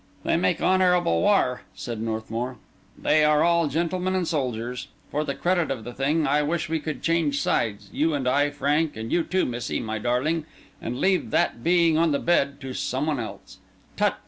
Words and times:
"They 0.23 0.35
make 0.35 0.63
honourable 0.63 1.21
war," 1.21 1.61
said 1.75 2.01
Northmour. 2.01 2.57
"They 2.97 3.23
are 3.23 3.43
all 3.43 3.67
gentlemen 3.67 4.15
and 4.15 4.27
soldiers. 4.27 4.87
For 5.11 5.23
the 5.23 5.35
credit 5.35 5.69
of 5.69 5.83
the 5.83 5.93
thing, 5.93 6.25
I 6.25 6.41
wish 6.41 6.69
we 6.69 6.79
could 6.79 7.03
change 7.03 7.39
sides—you 7.39 8.11
and 8.15 8.27
I, 8.27 8.49
Frank, 8.49 8.97
and 8.97 9.11
you 9.11 9.21
too, 9.21 9.45
Missy, 9.45 9.79
my 9.79 9.99
darling—and 9.99 10.99
leave 10.99 11.29
that 11.29 11.63
being 11.63 11.99
on 11.99 12.13
the 12.13 12.17
bed 12.17 12.59
to 12.61 12.73
some 12.73 13.05
one 13.05 13.19
else. 13.19 13.59
Tut! 13.95 14.17